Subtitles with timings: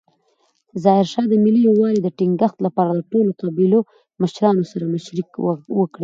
[0.83, 3.79] ظاهرشاه د ملي یووالي د ټینګښت لپاره د ټولو قبیلو
[4.21, 5.23] مشرانو سره مشورې
[5.77, 5.99] وکړې.